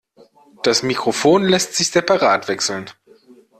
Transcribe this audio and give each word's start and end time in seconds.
Das 0.63 0.81
Mikrofon 0.81 1.43
lässt 1.43 1.75
sich 1.75 1.91
separat 1.91 2.47
wechseln. 2.47 2.89